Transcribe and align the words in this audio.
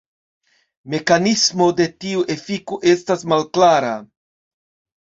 Mekanismo 0.93 1.67
de 1.81 1.87
tiu 2.05 2.27
efiko 2.37 2.81
estas 2.95 3.31
malklara. 3.35 3.97